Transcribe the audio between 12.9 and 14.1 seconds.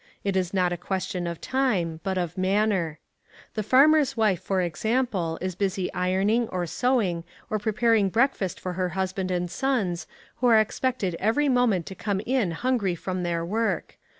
from their work.